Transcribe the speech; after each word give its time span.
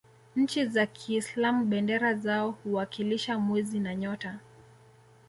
nchi 0.35 0.65
za 0.67 0.85
kiislam 0.85 1.65
bendera 1.69 2.13
zao 2.13 2.51
huwakilisha 2.51 3.39
mwezi 3.39 3.79
na 3.79 3.95
nyota 3.95 4.39